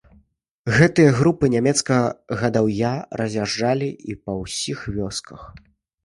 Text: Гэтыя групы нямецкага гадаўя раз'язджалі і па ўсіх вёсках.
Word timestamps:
Гэтыя 0.75 1.09
групы 1.17 1.49
нямецкага 1.55 2.37
гадаўя 2.41 2.93
раз'язджалі 3.21 3.89
і 4.13 4.17
па 4.23 4.31
ўсіх 4.39 4.79
вёсках. 4.97 5.41